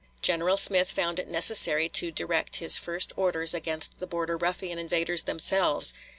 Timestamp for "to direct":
1.89-2.55